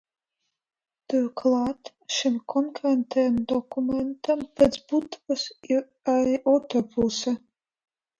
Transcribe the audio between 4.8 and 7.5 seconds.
būtības ir arī otra puse.